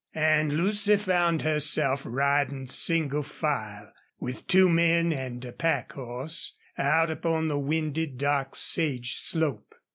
[0.15, 7.11] And Lucy found herself riding single file, with two men and a pack horse, out
[7.11, 9.75] upon the windy, dark sage slope.